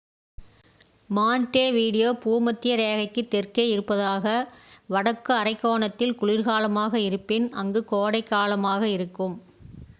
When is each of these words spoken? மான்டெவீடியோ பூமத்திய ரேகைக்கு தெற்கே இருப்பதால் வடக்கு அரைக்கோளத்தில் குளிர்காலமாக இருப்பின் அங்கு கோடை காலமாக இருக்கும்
மான்டெவீடியோ 1.09 2.13
பூமத்திய 2.23 2.75
ரேகைக்கு 2.75 3.27
தெற்கே 3.27 3.69
இருப்பதால் 3.69 4.47
வடக்கு 4.89 5.33
அரைக்கோளத்தில் 5.33 6.17
குளிர்காலமாக 6.21 6.95
இருப்பின் 6.99 7.49
அங்கு 7.53 7.83
கோடை 7.83 8.23
காலமாக 8.23 8.87
இருக்கும் 8.87 9.37